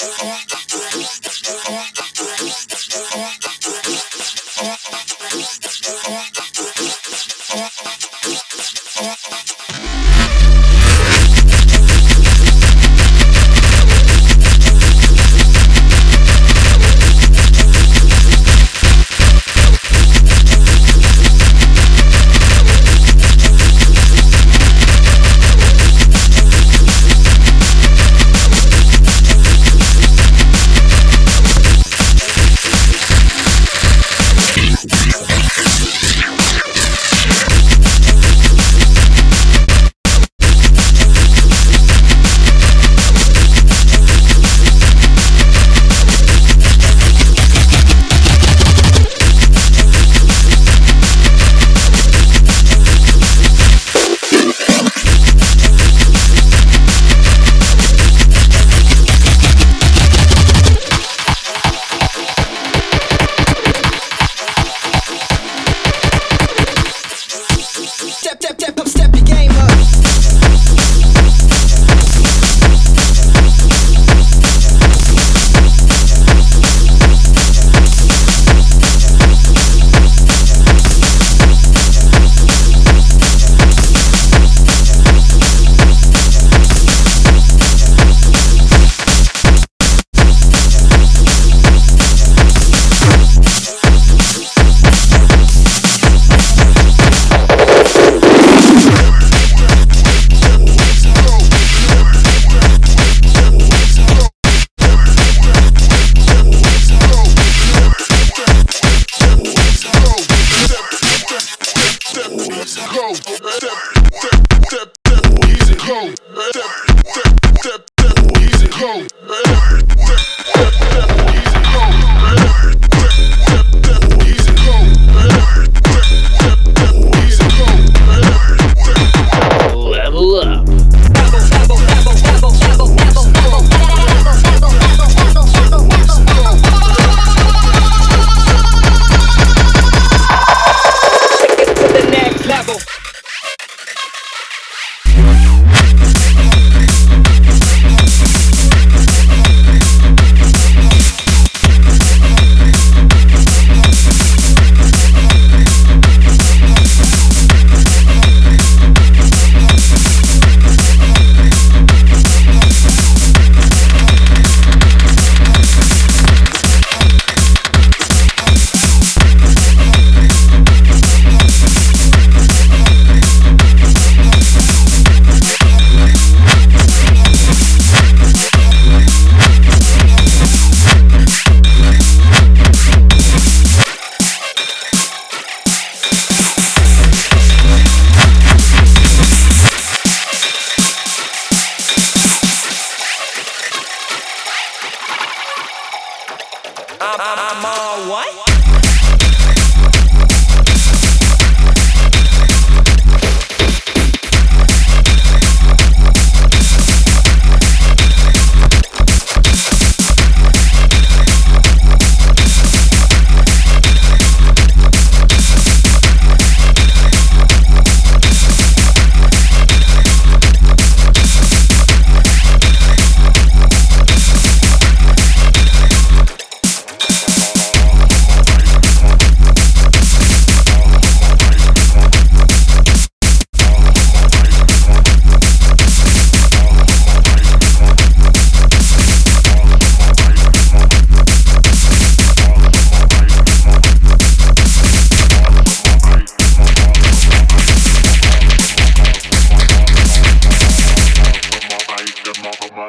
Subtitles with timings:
[0.00, 1.99] ドラえもん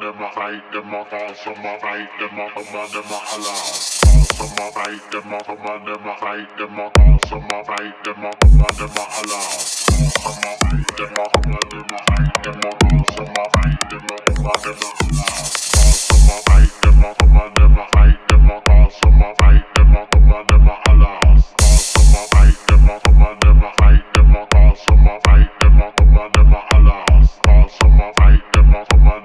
[0.00, 2.88] dem a fight, dem a call, some a fight, dem fight, dem a come a
[4.36, 8.04] some a fight, dem a some a fight, fight, dem a call, some a fight,
[8.04, 9.02] dem a come some
[9.42, 11.52] a fight, dem a come
[12.08, 13.66] fight, dem a call, some some some
[28.90, 29.21] some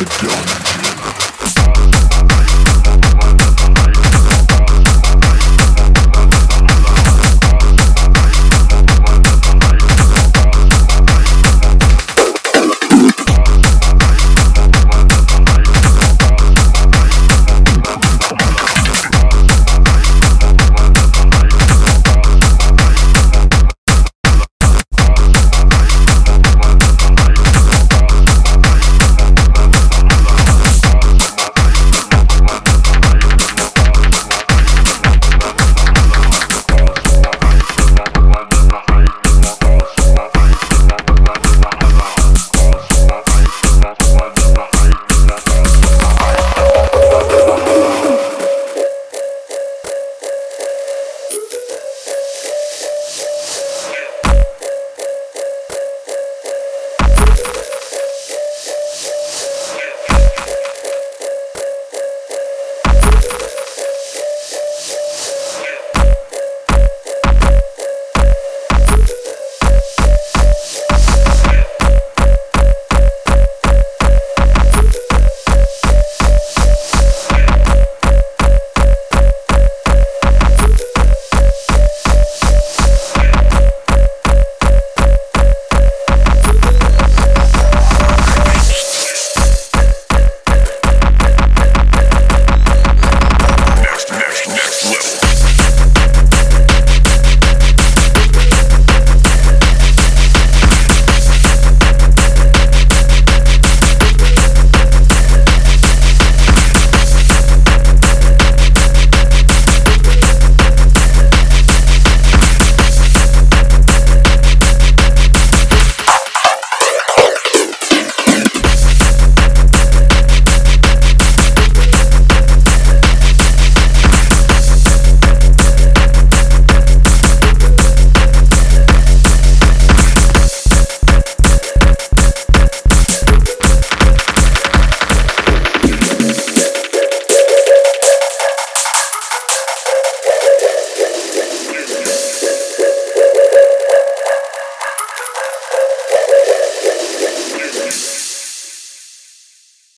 [0.00, 0.39] to go.